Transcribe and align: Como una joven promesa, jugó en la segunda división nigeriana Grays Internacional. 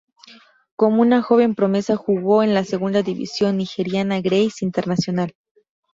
Como 0.75 1.03
una 1.03 1.21
joven 1.21 1.53
promesa, 1.53 1.95
jugó 1.95 2.41
en 2.41 2.55
la 2.55 2.63
segunda 2.63 3.03
división 3.03 3.57
nigeriana 3.57 4.19
Grays 4.19 4.63
Internacional. 4.63 5.35